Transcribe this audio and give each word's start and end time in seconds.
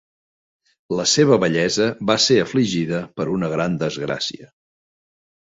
La 0.99 1.03
seva 1.11 1.37
vellesa 1.43 1.87
va 2.11 2.15
ser 2.23 2.39
afligida 2.45 3.03
per 3.21 3.27
una 3.35 3.51
gran 3.53 3.77
desgràcia. 3.87 4.51